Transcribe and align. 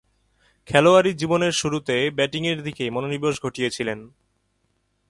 খেলোয়াড়ী 0.67 1.11
জীবনের 1.13 1.51
শুরুতে 1.51 1.95
ব্যাটিংয়ের 2.09 2.59
দিকেই 2.63 2.89
মনোনিবেশ 2.89 3.35
ঘটিয়েছিলেন। 3.41 3.99